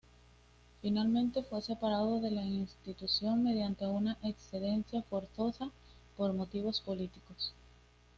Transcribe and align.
Finalmente 0.81 1.43
fue 1.43 1.61
separado 1.61 2.19
de 2.19 2.31
la 2.31 2.41
institución 2.41 3.43
mediante 3.43 3.85
una 3.85 4.17
excedencia 4.23 5.03
forzosa 5.03 5.69
por 6.17 6.33
motivos 6.33 6.81
políticos. 6.81 7.53